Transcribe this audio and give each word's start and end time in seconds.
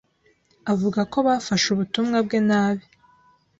avuga 0.71 1.01
ko 1.11 1.17
bafashe 1.27 1.67
ubutumwa 1.71 2.17
bwe 2.25 2.39
nabi 2.47 2.85